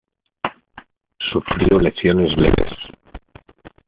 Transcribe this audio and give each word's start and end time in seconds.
Sufrió 1.31 1.79
lesiones 1.79 2.35
leves. 2.35 2.73